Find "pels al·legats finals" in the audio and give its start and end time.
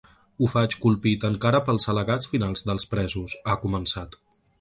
1.67-2.65